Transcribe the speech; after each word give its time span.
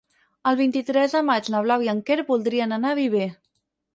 El 0.51 0.55
vint-i-tres 0.59 1.13
de 1.17 1.21
maig 1.27 1.51
na 1.55 1.61
Blau 1.67 1.85
i 1.87 1.91
en 1.95 2.01
Quer 2.09 2.17
voldrien 2.31 2.75
anar 2.79 2.95
a 2.95 2.99
Viver. 3.01 3.29